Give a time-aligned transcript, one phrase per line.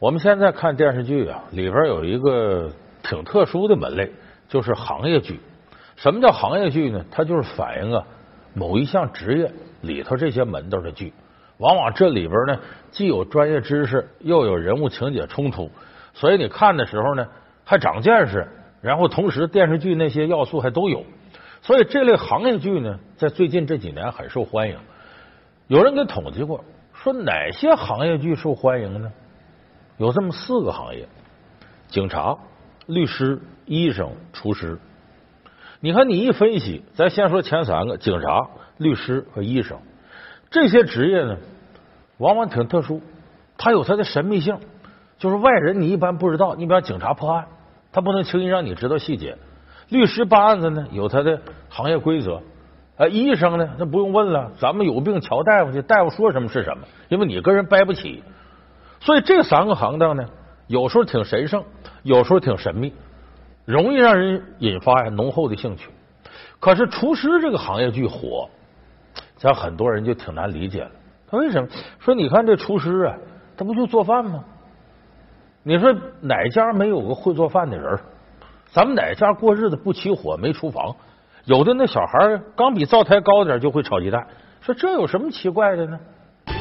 [0.00, 2.70] 我们现在看电视剧啊，里边有一个
[3.02, 4.12] 挺特殊的门类，
[4.46, 5.40] 就是行业剧。
[5.96, 7.04] 什么叫行业剧呢？
[7.10, 8.04] 它就是反映啊
[8.54, 9.50] 某一项职业
[9.80, 11.12] 里头这些门道的剧。
[11.56, 12.60] 往往这里边呢，
[12.92, 15.68] 既有专业知识，又有人物情节冲突，
[16.14, 17.26] 所以你看的时候呢，
[17.64, 18.46] 还长见识。
[18.80, 21.02] 然后同时电视剧那些要素还都有，
[21.60, 24.76] 所以这类行业剧呢，在最近这几年很受欢迎。
[25.66, 29.10] 有人给统计过，说哪些行业剧受欢迎呢？
[29.98, 31.08] 有这么四个行业：
[31.88, 32.36] 警察、
[32.86, 34.78] 律师、医生、厨师。
[35.80, 39.78] 你看，你一分析，咱先说前三个：警察、律师和医生。
[40.50, 41.36] 这些职业呢，
[42.18, 43.02] 往往挺特殊，
[43.56, 44.60] 它有它的神秘性，
[45.18, 46.54] 就是外人你一般不知道。
[46.54, 47.46] 你比方警察破案，
[47.90, 49.34] 他不能轻易让你知道细节；
[49.88, 52.40] 律师办案子呢，有他的行业规则。
[52.96, 58.22] 啊，医生呢，那不用问了，咱们有病瞧大夫去，大夫说什么是什么，因为你跟人掰不起。
[59.00, 60.28] 所以这三个行当呢，
[60.66, 61.64] 有时候挺神圣，
[62.02, 62.92] 有时候挺神秘，
[63.64, 65.90] 容易让人引发呀浓厚的兴趣。
[66.60, 68.48] 可是厨师这个行业巨火，
[69.36, 70.90] 咱很多人就挺难理解了。
[71.30, 71.68] 他为什么
[71.98, 72.14] 说？
[72.14, 73.14] 你看这厨师啊，
[73.56, 74.44] 他不就做饭吗？
[75.62, 77.98] 你说哪家没有个会做饭的人？
[78.70, 80.96] 咱们哪家过日子不起火没厨房？
[81.44, 84.26] 有的那小孩刚比灶台高点就会炒鸡蛋，
[84.60, 85.98] 说这有什么奇怪的呢？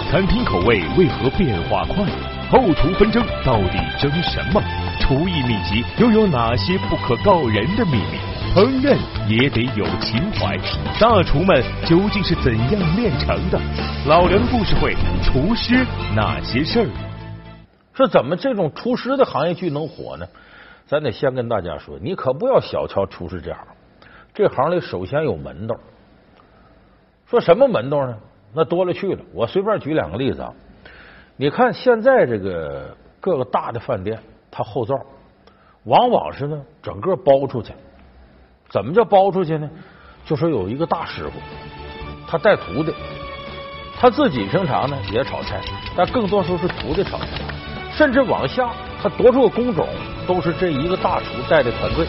[0.09, 2.05] 餐厅口味为何变化快？
[2.49, 4.63] 后厨纷争到底争什么？
[5.01, 8.17] 厨艺秘籍又有哪些不可告人的秘密？
[8.55, 8.97] 烹饪
[9.27, 10.57] 也得有情怀，
[10.97, 13.59] 大厨们究竟是怎样炼成的？
[14.07, 15.85] 老梁故事会，厨师
[16.15, 16.87] 那些事儿。
[17.93, 20.25] 说怎么这种厨师的行业剧能火呢？
[20.87, 23.61] 咱得先跟大家说，你可不要小瞧厨师这行，
[24.33, 25.75] 这行里首先有门道。
[27.29, 28.15] 说什么门道呢？
[28.53, 29.21] 那多了去了。
[29.33, 30.53] 我随便举两个例子啊。
[31.35, 34.19] 你看现在这个各个大的饭店，
[34.49, 34.95] 它后灶
[35.83, 37.73] 往往是呢整个包出去。
[38.69, 39.69] 怎么叫包出去呢？
[40.25, 41.39] 就说有一个大师傅，
[42.27, 42.93] 他带徒弟，
[43.95, 45.61] 他自己平常呢也炒菜，
[45.95, 47.27] 但更多时候是徒弟炒菜。
[47.95, 48.69] 甚至往下，
[49.01, 49.87] 他多数个工种
[50.27, 52.05] 都是这一个大厨带的团队。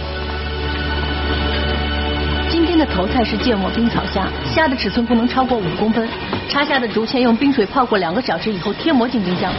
[2.79, 6.09] 今天的头菜是芥末冰草虾，虾的尺寸不能超过五公分。
[6.49, 9.53] 插虾的竹签用冰水泡过两个小时以后贴膜进冰箱。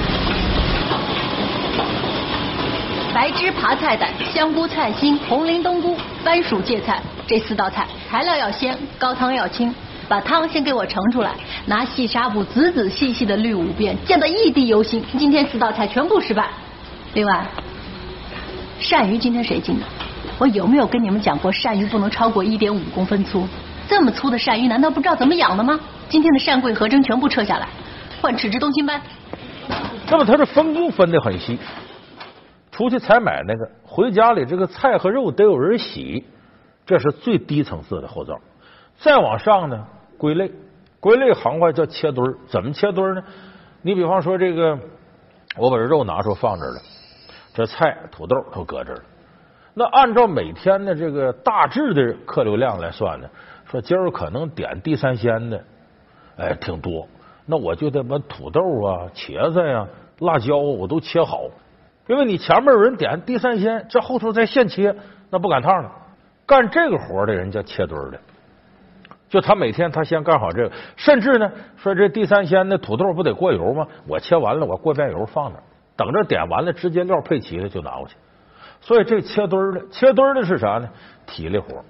[3.14, 9.76] 白汁扒菜胆、香菇菜心、红鳞冬菇、番薯芥菜，这四道菜材料要鲜，高汤要清。
[10.08, 11.32] 把汤先给我盛出来，
[11.66, 15.02] 拿细纱布仔仔细细的滤五遍，溅得一滴油腥。
[15.18, 16.48] 今天四道菜全部失败。
[17.14, 17.46] 另外，
[18.82, 19.86] 鳝鱼今天谁进的？
[20.40, 23.46] 我有没有跟你们讲过，鳝鱼不能超过一点五公分粗？
[23.90, 25.78] 这么粗的鳝鱼，难道不知道怎么养的吗？
[26.08, 27.68] 今天的鳝柜合蒸全部撤下来，
[28.22, 29.02] 换豉汁东星斑。
[30.10, 31.60] 那么他这分工分的很细，
[32.72, 36.24] 出去采买那个，回家里这个菜和肉得有人洗，
[36.86, 38.34] 这是最低层次的后灶。
[38.98, 39.86] 再往上呢？
[40.18, 40.52] 归类，
[41.02, 42.38] 归类行话叫切墩儿。
[42.48, 43.24] 怎么切墩儿呢？
[43.82, 44.80] 你比方说这个，
[45.58, 46.82] 我把这肉拿出放这儿了，
[47.54, 49.04] 这菜、土豆都搁这儿了。
[49.80, 53.30] 那按照每天的这个大致的客流量来算呢，
[53.64, 55.64] 说今儿可能点地三鲜的，
[56.36, 57.08] 哎，挺多。
[57.46, 59.88] 那我就得把土豆啊、茄子呀、
[60.20, 61.44] 辣椒我都切好，
[62.08, 64.94] 因为你前面有人点地三鲜，这后头再现切，
[65.30, 65.90] 那不赶趟了。
[66.46, 68.20] 干这个活的人叫切墩儿的。
[69.30, 73.88] 就他每天他先干好这个，甚至呢说这地三鲜的土豆不得过油吗？
[74.10, 75.60] 我切完了，我过遍油放那，
[75.96, 78.18] 等着点完了，直接料配齐了就拿过去。
[78.82, 80.90] 所以这切墩儿的，切墩儿的是啥呢？
[81.26, 81.84] 体力活，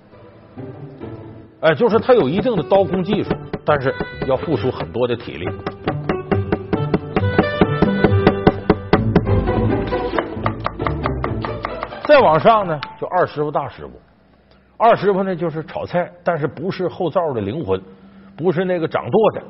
[1.61, 3.31] 哎，就是他有一定的刀工技术，
[3.63, 3.93] 但是
[4.27, 5.47] 要付出很多的体力。
[12.05, 13.93] 再往上呢，就二师傅、大师傅。
[14.77, 17.81] 二师傅呢，就是炒菜，但是不是后灶的灵魂，
[18.35, 19.43] 不是那个掌舵的。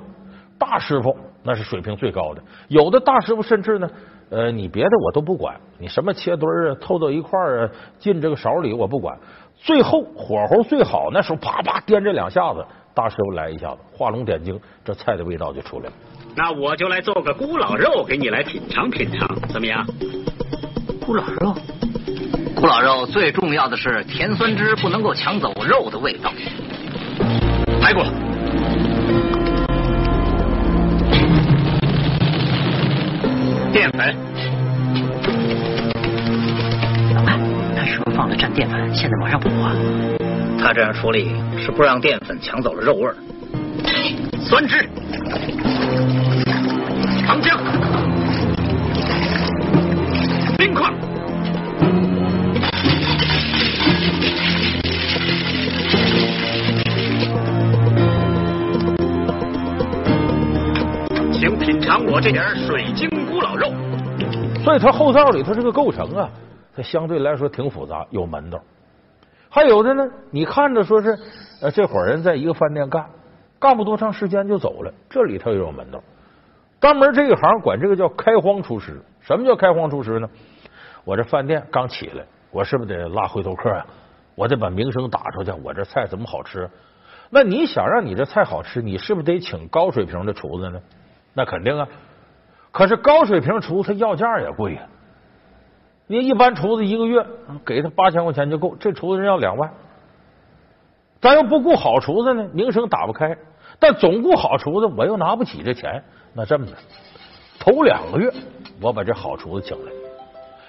[0.59, 3.89] 大师傅那是水平最高的，有的大师傅甚至呢，
[4.29, 9.17] 呃，你别的我都不管，你什么切墩儿啊，凑到一块儿啊，进这个勺里我不管。
[9.55, 15.93] 最后火候最好，那时候啪啪颠这两下子，大师傅来一下子，画龙点睛，这菜的味道就出来了。
[16.35, 19.85] 那我就来做个咕老肉给你来品尝品尝，怎么样？
[21.01, 21.55] 咕老肉。
[22.55, 26.31] 咕老肉最重要的是甜酸汁不能够抢走肉的味道。
[27.81, 28.28] 来过。
[33.71, 34.15] 淀粉。
[37.15, 37.39] 老板，
[37.75, 38.95] 他是不是放了蘸淀粉？
[38.95, 39.75] 现在马上补啊！
[40.61, 43.15] 他这样处理是不让淀粉抢走了肉味儿。
[44.41, 44.89] 酸汁。
[47.25, 47.57] 糖浆。
[62.21, 63.71] 这点水晶咕老肉。
[64.61, 66.29] 所以它后灶里头这个构成啊，
[66.75, 68.59] 它相对来说挺复杂，有门道。
[69.49, 71.17] 还有的呢，你看着说是
[71.61, 73.05] 呃，这伙人在一个饭店干，
[73.57, 76.01] 干不多长时间就走了，这里头也有门道。
[76.81, 79.01] 专门这一行管这个叫开荒厨师。
[79.21, 80.29] 什么叫开荒厨师呢？
[81.05, 83.85] 我这饭店刚起来，我是不是得拉回头客啊？
[84.35, 86.69] 我得把名声打出去，我这菜怎么好吃？
[87.29, 90.79] 那你想让你这菜好吃，你是不是得请高水平的厨子呢？
[91.33, 91.87] 那肯定啊。
[92.71, 94.81] 可是高水平厨他要价也贵呀。
[96.07, 97.25] 你一般厨子一个月
[97.65, 99.71] 给他八千块钱就够，这厨子人要两万。
[101.21, 103.37] 咱要不雇好厨子呢，名声打不开。
[103.77, 106.03] 但总雇好厨子，我又拿不起这钱。
[106.33, 106.71] 那这么的，
[107.59, 108.31] 头两个月
[108.81, 109.91] 我把这好厨子请来，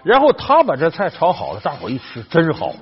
[0.03, 2.73] 然后他把这菜炒好了，大伙一吃真好。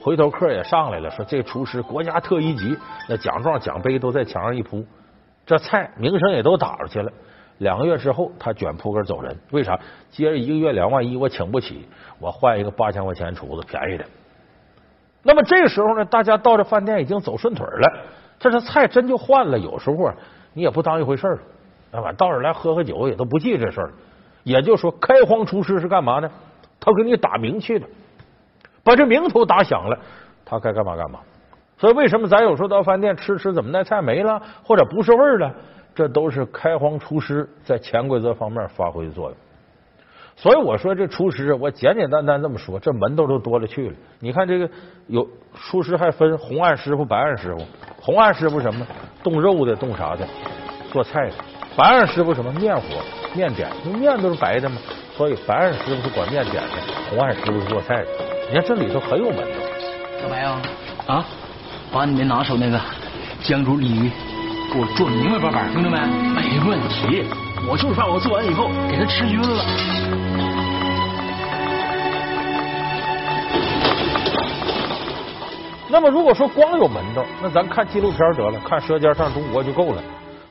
[0.00, 2.76] 回头客也上来了，说这厨师国家特一级，
[3.08, 4.84] 那奖状奖杯都在墙上一铺，
[5.44, 7.12] 这菜名声也都打出去了。
[7.58, 9.78] 两个月之后，他卷铺盖走人，为啥？
[10.10, 11.86] 接着一个月两万一，我请不起，
[12.18, 14.04] 我换一个八千块钱厨子，便宜的。
[15.22, 18.04] 那么这个时候呢，大家到这饭店已经走顺腿了，
[18.38, 19.58] 这这菜真就换了。
[19.58, 19.96] 有时候
[20.52, 21.38] 你也不当一回事了，
[21.92, 23.92] 啊，晚到这来喝喝酒也都不记这事儿。
[24.44, 26.30] 也就是说，开荒厨师是干嘛呢？
[26.78, 27.86] 他给你打名气的。
[28.84, 29.98] 把这名头打响了，
[30.44, 31.18] 他该干嘛干嘛。
[31.76, 35.52] 所以为什么咱有时候到饭店吃吃，怎么那菜没了，或者不是味儿了？
[35.96, 39.36] 这都是开荒厨师在潜规则方面发挥的作用。
[40.36, 43.96] 所以我说这厨师，我简简单单这么说，这门道都多了去了。
[44.20, 44.68] 你看这个
[45.06, 47.66] 有厨师还分红案师傅、白案师傅。
[47.98, 48.86] 红案师傅什么？
[49.24, 50.28] 冻肉的、冻啥的，
[50.92, 51.32] 做菜的。
[51.74, 52.52] 白案师傅什么？
[52.52, 52.82] 面活、
[53.34, 54.76] 面点，那面都是白的嘛，
[55.16, 56.70] 所以白案师傅是管面点的，
[57.08, 58.06] 红案师傅是做菜的。
[58.50, 59.58] 你看这里头很有门道。
[60.20, 60.60] 小白啊
[61.06, 61.24] 啊，
[61.90, 62.78] 把你们拿手那个
[63.42, 64.10] 江煮鲤鱼
[64.78, 65.96] 我做明白白白，听着没？
[66.34, 67.24] 没问题，
[67.66, 69.64] 我就是怕我做完以后给他吃晕了。
[75.88, 80.02] 那么如果说光有门道，那咱看纪录片得了，看《舌尖上中国》就够了。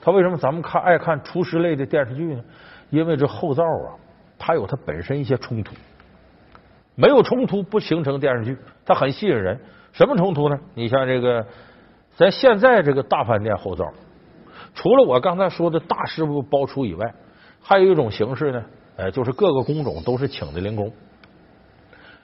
[0.01, 2.41] 他为什么咱们看爱看厨师类的电视剧呢？
[2.89, 3.93] 因为这后灶啊，
[4.39, 5.75] 它有它本身一些冲突。
[6.95, 9.59] 没有冲突不形成电视剧，它很吸引人。
[9.91, 10.57] 什么冲突呢？
[10.73, 11.45] 你像这个，
[12.15, 13.85] 咱现在这个大饭店后灶，
[14.75, 17.15] 除了我刚才说的大师傅包厨以外，
[17.59, 18.63] 还有一种形式呢，
[18.97, 20.93] 哎，就是各个工种都是请的零工。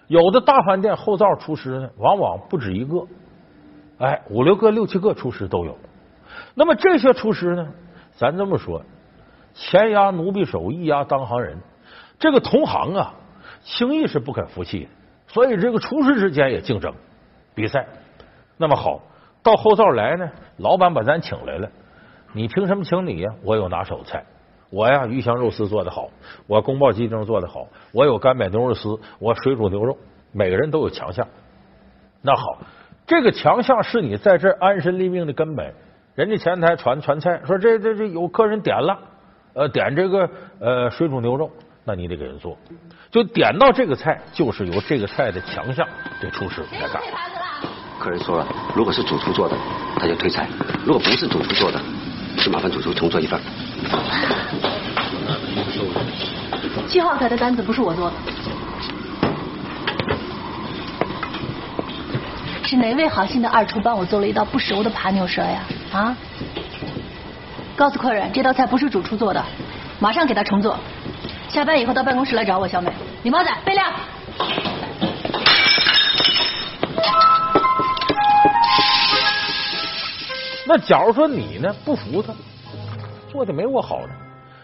[0.08, 3.08] 有的大饭店后灶厨师呢，往往不止一个，
[3.98, 5.76] 哎，五六个、六七个厨师都有。
[6.54, 7.68] 那么这些厨师呢，
[8.12, 8.84] 咱这么说，
[9.56, 11.58] 前压奴婢手，一压当行人。
[12.20, 13.16] 这个同行啊。
[13.64, 14.90] 轻易是不肯服气的，
[15.28, 16.92] 所以这个厨师之间也竞争
[17.54, 17.86] 比赛。
[18.58, 19.04] 那么好，
[19.44, 20.28] 到后灶来呢，
[20.58, 21.70] 老板把咱请来了，
[22.34, 23.30] 你凭什么请你呀？
[23.44, 24.24] 我有拿手菜，
[24.70, 26.10] 我呀鱼香肉丝做的好，
[26.48, 29.98] 我宫爆鸡丁做的好，我有干煸牛肉丝，我水煮牛肉，
[30.32, 31.28] 每个人都有强项。
[32.22, 32.60] 那好，
[33.08, 35.74] 这个强项是你在这安身立命的根本。
[36.16, 39.00] 人家前台传传菜，说这这这有客人点了，
[39.54, 41.50] 呃，点这个呃水煮牛肉。
[41.84, 42.56] 那你得给人做，
[43.10, 45.88] 就点到这个菜，就是由这个菜的强项
[46.22, 47.02] 这厨师来干。
[47.98, 49.56] 客人说了，如果是主厨做的，
[49.96, 50.46] 他就退菜；
[50.86, 51.80] 如果不是主厨做的，
[52.38, 53.40] 是麻烦主厨重做一份。
[56.88, 58.16] 七号菜的单子不是我做的，
[62.64, 65.64] 是哪位好心的二厨帮我做了一道不熟的扒牛舌呀？
[65.94, 66.16] 啊！
[67.76, 69.44] 告诉客人，这道菜不是主厨做的，
[70.00, 70.78] 马上给他重做。
[71.48, 72.92] 下班以后到办公室来找我，小美。
[73.24, 73.84] 李毛仔，备料。
[80.74, 82.34] 那假如说你呢不服他，
[83.28, 84.14] 做的没我好呢，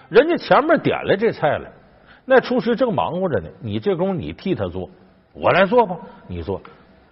[0.07, 1.69] 人家前面点了这菜了，
[2.23, 4.89] 那厨师正忙活着呢，你这功夫你替他做，
[5.33, 6.61] 我来做吧，你做，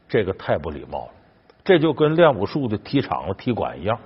[0.08, 1.12] 这个太不礼貌了。
[1.66, 4.00] 这就跟练武术的踢场子、踢馆一样。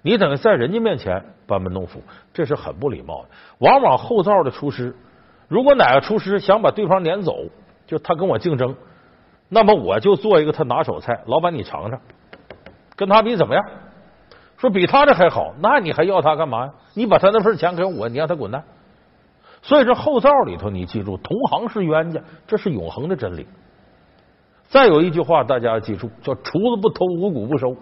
[0.00, 2.02] 你等于在人家面前班门弄斧，
[2.32, 3.28] 这是很不礼貌的。
[3.58, 4.96] 往往后灶的厨师，
[5.48, 7.44] 如果哪个厨师想把对方撵走，
[7.86, 8.74] 就他跟我竞争，
[9.50, 12.00] 那么我就做一个他拿手菜，老板你尝尝，
[12.96, 13.62] 跟他比怎么样？
[14.58, 16.72] 说比他这还好，那你还要他干嘛呀？
[16.94, 18.64] 你把他那份钱给我，你让他滚蛋。
[19.60, 23.46] 所以这后灶里头，你记住，同行是冤家，这是永恒的真理。
[24.68, 27.76] 再有一句话，大家要记住，叫厨子不偷，五谷不收。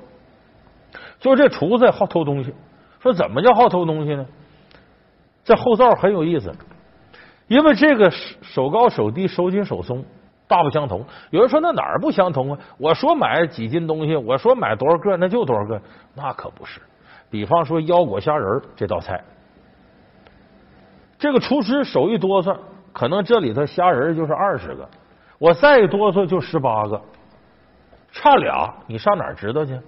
[1.20, 2.52] 就是这厨子好偷东西，
[3.00, 4.26] 说怎么叫好偷东西呢？
[5.44, 6.52] 这后灶很有意思，
[7.46, 10.04] 因为这个手高手低、手紧手松
[10.46, 11.04] 大不相同。
[11.30, 12.58] 有人说那哪儿不相同啊？
[12.78, 15.80] 我说买几斤东西，我说买多少个，那就多少个，
[16.14, 16.80] 那可不是。
[17.30, 19.20] 比方说腰果虾仁这道菜，
[21.18, 22.56] 这个厨师手一哆嗦，
[22.92, 24.88] 可能这里头虾仁就是二十个，
[25.38, 27.00] 我再哆嗦就十八个，
[28.12, 29.78] 差俩，你上哪儿知道去？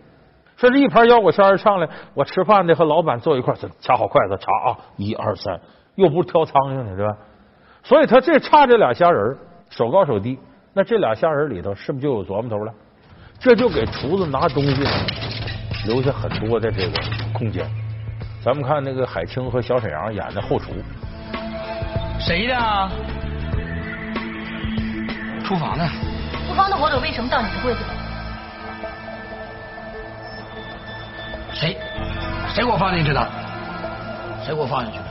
[0.56, 5.60] 说这一盘腰果虾仁上来，我吃饭的和老板坐一块儿，掐好筷子查啊，一二三，
[5.96, 7.16] 又不是挑苍蝇呢，是吧？
[7.82, 9.36] 所以他这差这俩虾仁，
[9.70, 10.38] 手高手低，
[10.72, 12.72] 那这俩虾仁里头是不是就有琢磨头了？
[13.38, 14.82] 这就给厨子拿东西
[15.86, 16.92] 留下很多的这个
[17.34, 17.68] 空间。
[18.42, 20.72] 咱们看那个海清和小沈阳演的后厨，
[22.18, 22.90] 谁的啊？
[25.44, 25.86] 厨房的。
[26.48, 27.86] 厨房的火种为什么到你的柜子里？
[31.52, 31.76] 谁？
[32.54, 33.20] 谁给我放进去的？
[34.44, 35.04] 谁给我放进去的？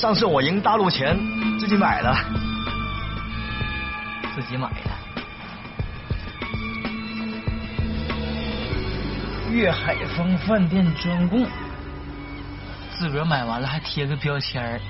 [0.00, 1.14] 上次我赢大陆钱
[1.58, 2.10] 自己买的，
[4.34, 4.90] 自己买的。
[9.52, 11.46] 粤海丰饭店专供，
[12.92, 14.80] 自个儿买完了还贴个标签儿，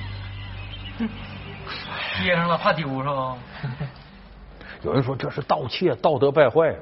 [2.22, 3.36] 贴上了怕丢是吧？
[4.84, 6.72] 有人说这是盗窃，道德败坏。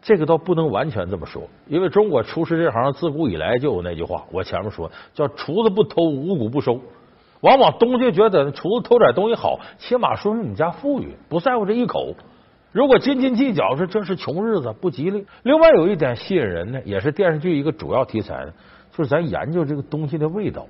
[0.00, 6.80] 这个倒不能完全这么说，因为中国厨师这行自古以来就有那句话，我前面说叫“厨子不偷，五谷不收”。
[7.40, 12.14] 往往东家觉得厨子偷点东西好，起码说明你家富裕，不在乎这一口。
[12.72, 15.26] 如果斤斤计较，说这是穷日子，不吉利。
[15.44, 18.46] 另外有一点吸引人呢，也是电视剧一个主要题材，
[18.94, 20.66] 就是咱研究这个东西的味道。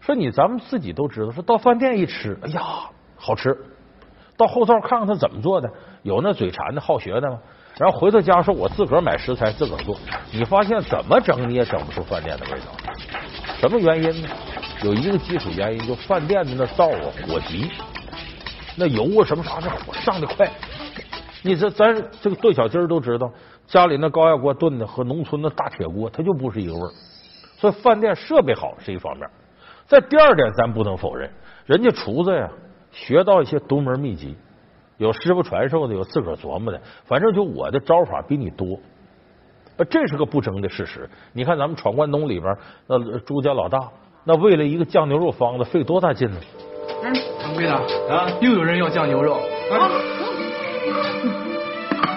[0.00, 2.62] 说你咱们自己都知道，说到饭店一吃，哎呀，
[3.16, 3.56] 好吃。
[4.38, 5.70] 到后灶看看他怎么做的，
[6.02, 7.38] 有那嘴馋的好学的吗？
[7.78, 9.94] 然后回到家说，我自个儿买食材自个儿做，
[10.32, 12.66] 你发现怎么整你也整不出饭店的味道。
[13.58, 14.28] 什么原因呢？
[14.82, 17.70] 有一个基础原因，就饭店的那灶啊火急，
[18.76, 20.50] 那油啊什么啥，这火上的快。
[21.42, 23.30] 你这咱这个炖小鸡儿都知道，
[23.66, 26.90] 家里那高压锅炖的和农村的大铁锅，它就不是一个味儿。
[27.56, 29.26] 所以饭店设备好是一方面，
[29.86, 31.30] 在第二点咱不能否认，
[31.64, 32.50] 人家厨子呀
[32.90, 34.36] 学到一些独门秘籍。
[34.98, 38.78] 有师傅传授的，有自个儿琢磨的，反正就我的招法比你多，
[39.84, 41.08] 这是个不争的事实。
[41.32, 42.56] 你看咱们闯关东里边，
[42.86, 43.78] 那朱家老大，
[44.24, 46.36] 那为了一个酱牛肉方子费多大劲呢？
[47.04, 47.72] 哎，掌柜的
[48.08, 49.90] 啊，又有人要酱牛肉，啊、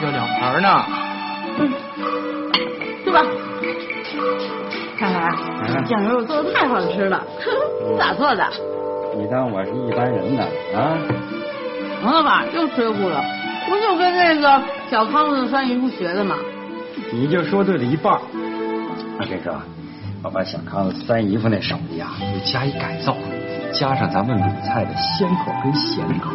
[0.02, 0.86] 要两盘呢。
[1.60, 1.74] 嗯，
[3.04, 3.26] 对吧？
[4.98, 7.26] 看看，酱牛肉做的太好吃了，
[7.98, 8.48] 咋做的？
[9.18, 10.44] 你当我是一般人呢？
[10.76, 10.98] 啊？
[12.04, 13.22] 王老板又吹呼了，
[13.68, 16.38] 不就跟那个小康子三姨夫学的吗？
[17.12, 18.20] 你就说对了一半。
[19.20, 19.54] 我跟你说，
[20.24, 23.16] 我把小康子三姨夫那手艺啊，又加以改造，
[23.74, 26.32] 加上咱们鲁菜的鲜口跟咸口。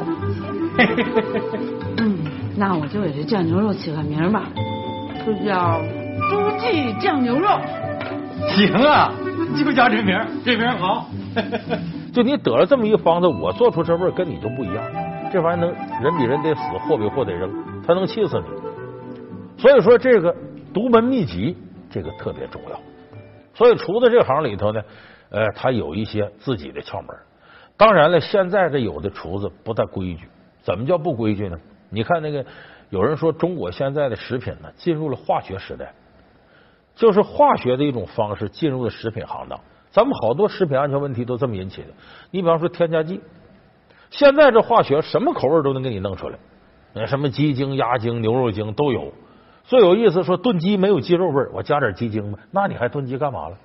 [1.99, 2.19] 嗯，
[2.57, 4.45] 那我就给这酱牛肉起个名吧，
[5.25, 5.81] 就叫
[6.31, 7.49] 诸记酱牛肉。
[8.50, 9.12] 行啊，
[9.57, 11.09] 就叫这名，这名好。
[12.12, 14.85] 就你得了这么一个方子，我做出这味儿跟你就不一样。
[15.33, 17.50] 这玩意儿能人比人得死，货比货得扔，
[17.87, 18.45] 他能气死你。
[19.57, 20.35] 所以说这个
[20.75, 21.57] 独门秘籍，
[21.88, 22.78] 这个特别重要。
[23.54, 24.83] 所以厨子这行里头呢，
[25.31, 27.16] 呃，他有一些自己的窍门。
[27.76, 30.28] 当然了，现在这有的厨子不太规矩。
[30.62, 31.57] 怎么叫不规矩呢？
[31.90, 32.45] 你看那个
[32.90, 35.95] 有人说中国现在的食品呢进入了化学时代，
[36.95, 39.61] 就是化学的一种方式进入了食品行当。
[39.90, 41.88] 咱们好多食品安全问题都这么引起的。
[42.33, 43.21] 你比方说添加剂。
[44.11, 46.38] 现在这化学什么口味都能给你弄出来，
[46.93, 49.12] 那什么鸡精、鸭精、牛肉精都有。
[49.64, 53.56] 最有意思说炖鸡没有鸡肉味我加点鸡精吧，那你还炖鸡干嘛了？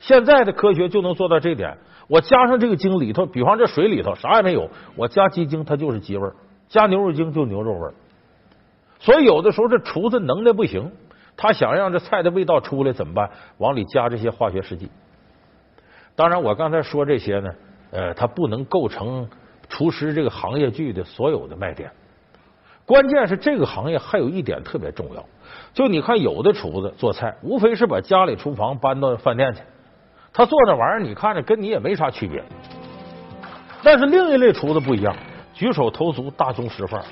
[0.00, 1.76] 现在的科学就能做到这点。
[2.06, 6.30] 我加上这个精里头，比方这水里头啥也没有，我加鸡精它就是鸡味
[6.68, 7.90] 加牛肉精就牛肉味
[8.98, 10.92] 所以有的时候这厨子能耐不行，
[11.36, 13.30] 他想让这菜的味道出来怎么办？
[13.58, 14.90] 往里加这些化学试剂。
[16.16, 17.50] 当然，我刚才说这些呢，
[17.90, 19.28] 呃，它不能构成。
[19.70, 21.90] 厨师这个行业剧的所有的卖点，
[22.88, 25.22] 关键是这个行业还有一点特别重要，
[25.74, 29.60] 就你看有的厨子做菜，无非是把家里厨房搬到饭店去，
[30.32, 32.42] 他做那玩意儿，你看着跟你也没啥区别。
[33.82, 35.14] 但是另一类厨子不一样，
[35.52, 37.02] 举手投足大宗师范，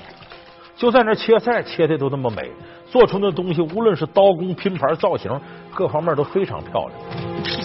[0.75, 2.49] 就在那切菜，切的都那么美，
[2.89, 5.39] 做出那东西，无论是刀工、拼盘、造型，
[5.75, 7.56] 各方面都非常漂亮。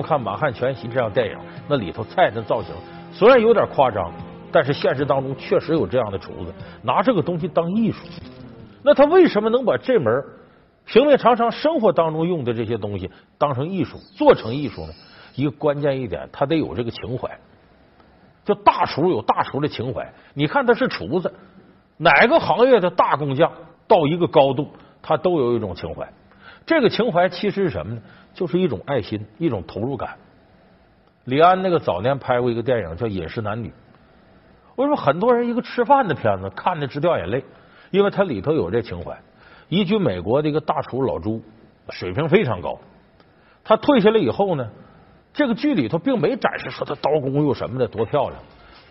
[0.00, 1.36] 们看《满汉全席》这样电影，
[1.68, 2.74] 那里头菜的造型
[3.12, 4.10] 虽然有点夸张，
[4.50, 7.98] 但是现实当中确实有这样的厨子拿这个东西当艺术。
[8.82, 10.24] 那他为什么能把这门
[10.86, 14.92] 平平常常生活当中用的这些东西当成艺术，做成艺术呢？
[15.34, 17.30] 一个关键一点，他得有这个情怀。
[18.44, 21.32] 就大厨有大厨的情怀，你看他是厨子，
[21.98, 23.52] 哪个行业的大工匠
[23.86, 24.68] 到一个高度，
[25.02, 26.10] 他都有一种情怀。
[26.70, 28.00] 这个情怀其实是什么呢？
[28.32, 30.10] 就是一种爱心，一种投入感。
[31.24, 33.68] 李安那个早年拍过一个电影叫《饮食男女》，
[34.76, 37.42] 为什么很多人一个吃饭的片子看的直掉眼泪？
[37.90, 39.18] 因为它里头有这情怀。
[39.68, 41.42] 一句美国的一个大厨老朱，
[41.88, 42.78] 水平非常高。
[43.64, 44.70] 他退下来以后呢，
[45.32, 48.40] 这个剧里头并没展示说他刀工又什么的多漂亮，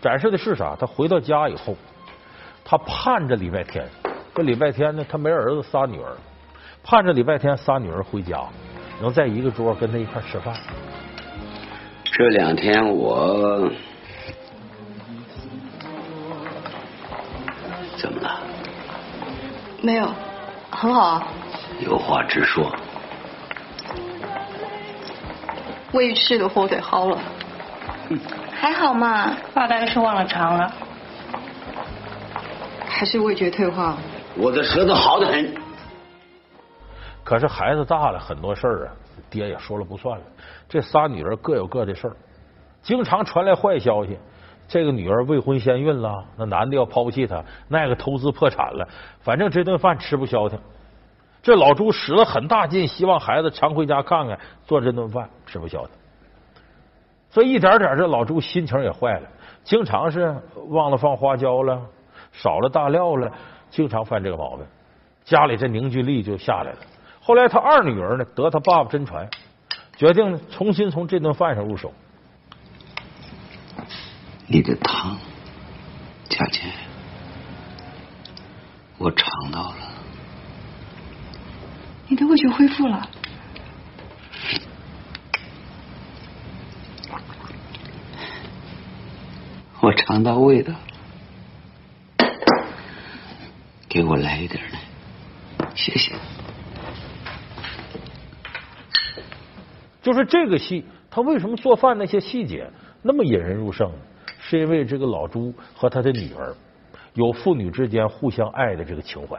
[0.02, 0.76] 展示的是啥？
[0.78, 1.74] 他回到家以后，
[2.62, 3.88] 他盼着礼拜天。
[4.34, 6.14] 这礼拜天呢，他没儿子，仨女儿。
[6.82, 8.38] 盼着礼拜天仨女儿回家，
[9.00, 10.54] 能在一个桌跟他一块吃饭。
[12.04, 13.70] 这两天我
[17.96, 18.40] 怎么了？
[19.82, 20.08] 没有，
[20.70, 21.26] 很好啊。
[21.80, 22.70] 有话直说。
[25.92, 27.18] 胃吃的火腿好了。
[28.52, 30.72] 还好嘛，大概是忘了尝了。
[32.86, 33.96] 还是味觉退化？
[34.36, 35.54] 我的舌头好的很。
[37.30, 38.92] 可是孩子大了，很多事儿啊，
[39.30, 40.24] 爹也说了不算了。
[40.68, 42.16] 这仨女儿各有各的事儿，
[42.82, 44.18] 经常传来坏消息。
[44.66, 48.88] 这个女儿未婚先孕了，那男的要抛弃她，那个投资破产了，
[49.20, 50.58] 反正这顿饭吃不消停。
[51.40, 55.90] 这老朱使了很大劲，希望孩子常回家看看，做这顿饭吃不消停。
[57.30, 59.28] 所以一点点，这老朱心情也坏了，
[59.62, 60.34] 经常是
[60.70, 61.80] 忘了放花椒了，
[62.32, 63.30] 少了大料了，
[63.70, 64.66] 经常犯这个毛病，
[65.22, 66.78] 家里这凝聚力就下来了。
[67.20, 69.28] 后来他二女儿呢得他爸爸真传，
[69.96, 71.92] 决定呢重新从这顿饭上入手。
[74.46, 75.16] 你的汤，
[76.28, 76.62] 佳姐，
[78.98, 79.76] 我尝到了。
[82.08, 83.08] 你的味觉恢复了。
[89.82, 90.74] 我尝到味道，
[93.88, 96.12] 给我来一点来，谢谢。
[100.02, 102.66] 就是这个戏，他为什么做饭那些细节
[103.02, 103.98] 那么引人入胜呢？
[104.38, 106.54] 是因为这个老朱和他的女儿
[107.14, 109.38] 有父女之间互相爱的这个情怀，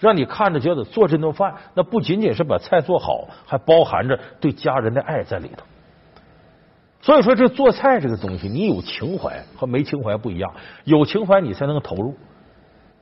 [0.00, 5.64] 让你看着觉得做这顿饭，那不仅仅是把菜做好，还包含着对家人的爱在里头。
[7.02, 10.52] 所以说，这做菜这个东西，你有情怀和没情怀不一样，
[10.84, 12.14] 有情怀你才能投入。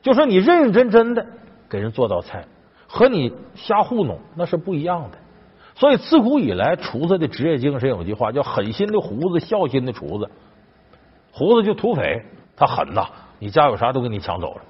[0.02, 1.26] 就说你认认真真的
[1.68, 2.44] 给人做道菜，
[2.86, 5.18] 和你瞎糊弄那是不一样的。
[5.78, 10.28] 所以，自古以来，厨子的职业精神有句话叫“狠心的胡子，孝心的厨子”。
[11.30, 12.20] 胡子就土匪，
[12.56, 13.06] 他狠呐！
[13.38, 14.62] 你家有啥都给你抢走了。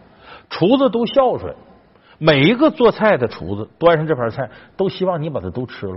[0.50, 1.54] 厨子都孝顺，
[2.18, 5.96] 每一个做菜的厨子端上这盘菜，都希望你把它都吃了。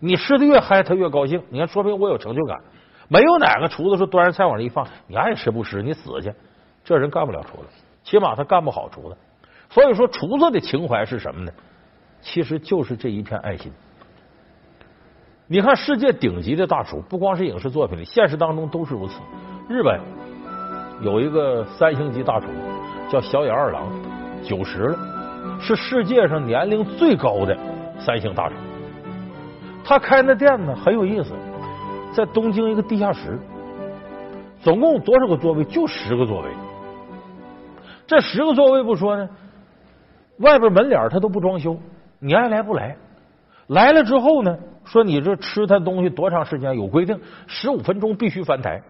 [0.00, 1.42] 你吃的越嗨，他越高兴。
[1.48, 2.60] 你看，说明我有成就感。
[3.08, 6.30] 没有哪个厨子说端上菜往这一放，你爱吃不吃，你死去。
[6.84, 7.68] 这人干不了厨子，
[8.04, 9.16] 起码他干不好厨子。
[9.70, 11.50] 所以说，厨子的情怀是什么呢？
[12.20, 13.72] 其实就是这一片爱心。
[15.46, 19.20] 你看，世界顶级的大厨，不光是影视作品里，现实当中都是如此。
[19.68, 19.98] 日本
[21.00, 22.46] 有一个三星级大厨
[23.10, 23.90] 叫小野二郎，
[24.44, 24.98] 九十了，
[25.60, 27.56] 是世界上年龄最高的
[27.98, 28.54] 三星大厨。
[29.82, 31.32] 他开那店呢很有意思，
[32.12, 33.38] 在东京一个地下室，
[34.60, 35.64] 总共多少个座位？
[35.64, 36.50] 就十个座位。
[38.06, 39.26] 这十个座位不说呢，
[40.40, 41.78] 外边门脸他都不装修，
[42.18, 42.96] 你爱来不来。
[43.68, 46.74] 来了之后呢，说你这吃他东西多长时间？
[46.76, 48.82] 有规定，十五分钟必须翻台。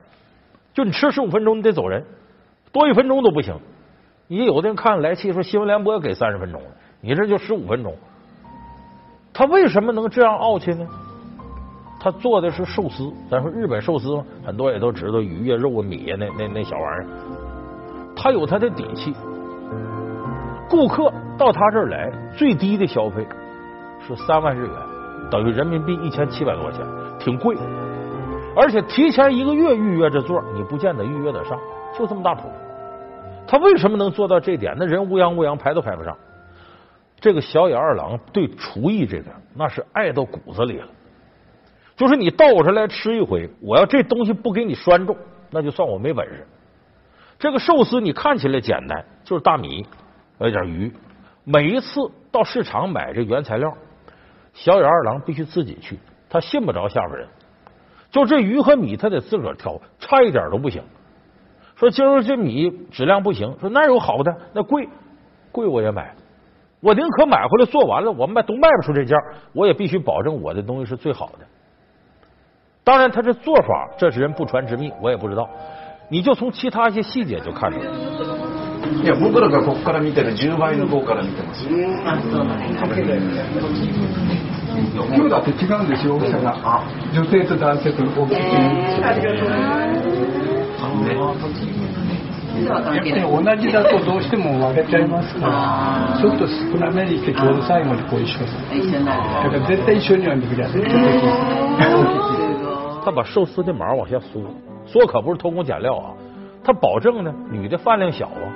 [0.72, 2.04] 就你吃十五分钟，你得走人，
[2.70, 3.58] 多一分钟都不行。
[4.28, 6.68] 你有的人看来气，说新闻联播给三十分钟了，
[7.00, 7.94] 你这就十五分钟。
[9.32, 10.86] 他为什么能这样傲气呢？
[12.00, 17.06] 他做的是寿司，咱说日本寿司嘛，很多也都知道鱼呀、肉啊、米呀，那那那小玩意儿。
[18.14, 19.12] 他有他的底气。
[20.68, 23.26] 顾客到他这儿来，最低的消费。
[24.06, 24.74] 是三万日元，
[25.30, 26.86] 等于人民币一千七百多块钱，
[27.18, 27.56] 挺贵。
[28.56, 31.58] 而且提前一个月预约这座，你不见得预约得上。
[31.96, 32.48] 就这么大谱，
[33.46, 34.74] 他为什么能做到这点？
[34.78, 36.16] 那人乌泱乌泱排都排不上。
[37.20, 40.86] 这个小野二郎对厨艺这个那是爱到骨子里了。
[41.96, 45.16] 就是你到我这来吃一回，我要这东西不给你拴住，
[45.50, 46.46] 那就算我没本事。
[47.38, 49.84] 这个寿司你看起来简单，就是大米，
[50.38, 50.92] 有点鱼。
[51.44, 53.72] 每一次到市场买这原材料。
[54.54, 57.28] 小野二郎必须自己去，他信不着下边人。
[58.10, 60.82] 就这鱼和米，他得自个儿挑，差一点都不行。
[61.76, 64.36] 说今儿这米质量不行，说哪有好的？
[64.52, 64.88] 那贵，
[65.52, 66.12] 贵我也买。
[66.80, 69.16] 我宁可买回来做完了，我卖都卖不出这价，
[69.52, 71.46] 我也必须保证我的东西是最好的。
[72.82, 75.48] 当然，他这做法这是人不传之秘，我也不知道。
[76.08, 78.07] 你就从其他一些细节就看出来。
[79.02, 81.66] いや僕らがここから見てる10倍の方から見てます。
[81.68, 81.84] 今
[85.24, 86.16] 日だって違うんですよ。
[86.16, 86.84] 大きさが。
[87.12, 88.34] 女性と男性と大き
[92.58, 98.46] やっぱり同じだとどうしても割れちゃいますから、ちょっと少なめにしてちょうど最後にこう一緒だ
[99.06, 100.82] から絶対一緒には見てください。
[103.04, 104.42] 他把寿司的毛往下缩，
[104.86, 106.12] 缩可不是偷工减料啊，
[106.64, 108.50] 他保证呢女的饭量小啊。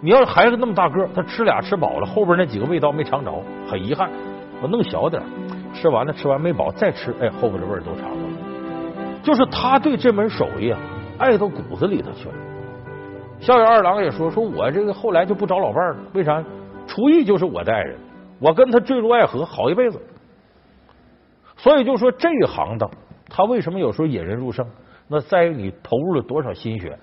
[0.00, 3.32] 你要是孩子那么大个，他吃俩吃饱了，后边那几个味道没尝着，
[3.68, 4.10] 很遗憾。
[4.60, 5.22] 我弄小点，
[5.74, 9.20] 吃完了吃完没饱再吃，哎，后边的味儿都尝到了。
[9.22, 10.78] 就是他对这门手艺啊
[11.18, 12.34] 爱到骨子里头去了。
[13.40, 16.42] 逍遥二郎也说，说我这个后来就不找老伴了，为啥？
[16.86, 17.96] 厨艺就是我的爱人，
[18.38, 20.00] 我跟他坠入爱河，好一辈子。
[21.56, 22.88] 所以就说这一行当，
[23.28, 24.66] 他为什么有时候引人入胜？
[25.08, 26.96] 那在于你投入了多少心血。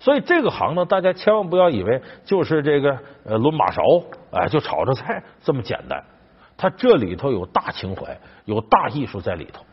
[0.00, 3.82] 所以这个行当，大家千万不要以为就是这个呃抡马勺，
[4.30, 6.02] 哎，就炒着菜这么简单。
[6.56, 9.64] 他这里头有大情怀，有大艺术在里头。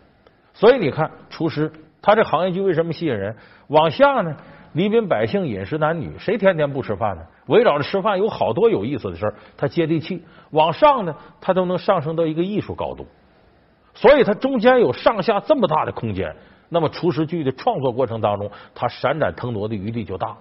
[0.54, 3.36] 所以你看，厨师他这行业就为什么吸引人？
[3.68, 4.36] 往下呢，
[4.74, 7.24] 黎民百姓饮食男女，谁天天不吃饭呢？
[7.48, 10.24] 围绕着吃饭有好多有意思的事儿，他接地气。
[10.52, 13.06] 往上呢，他都能上升到一个艺术高度。
[13.94, 16.36] 所以它中间有上下这么大的空间。
[16.70, 20.36] 那么厨师剧的创作过程当中，它闪展腾挪的余地就大。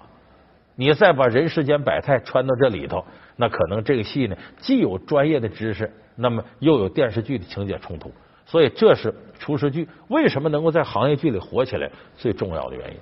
[0.77, 3.05] 你再把人世间百态穿到这里头，
[3.37, 8.13] 那可能这个戏呢，既有专业的知识，那么又有电视剧的情节冲突。
[8.45, 12.97] 所以这是厨师剧为什么能够在行业剧里火起来最重要的原因。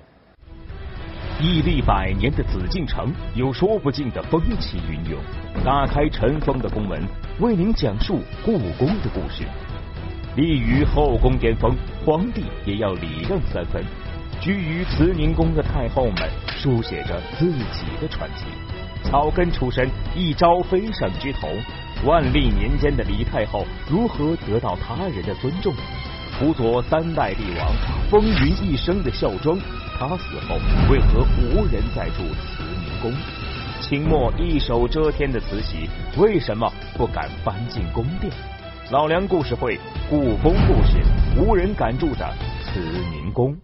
[1.41, 5.19] 屹立百年的紫禁城有说不尽的风起云涌，
[5.65, 7.01] 打开尘封的宫门，
[7.39, 9.43] 为您讲述故宫的故事。
[10.35, 13.83] 立于后宫巅峰，皇帝也要礼让三分。
[14.41, 18.45] 居于慈宁宫的太后们，书写着自己的传奇。
[19.03, 21.47] 草根出身，一朝飞上枝头。
[22.03, 25.73] 万历年间的李太后如何得到他人的尊重？
[26.39, 27.71] 辅佐三代帝王，
[28.09, 29.57] 风云一生的孝庄，
[29.99, 30.55] 他死后
[30.89, 33.13] 为何无人再住慈宁宫？
[33.81, 36.67] 清末一手遮天的慈禧，为什么
[36.97, 38.33] 不敢搬进宫殿？
[38.91, 40.97] 老梁故事会，故宫故事，
[41.37, 42.29] 无人敢住的
[42.65, 43.55] 慈宁宫。